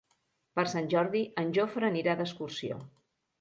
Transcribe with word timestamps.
Per 0.59 0.63
Sant 0.71 0.87
Jordi 0.93 1.21
en 1.43 1.51
Jofre 1.59 1.87
anirà 1.91 2.17
d'excursió. 2.23 2.81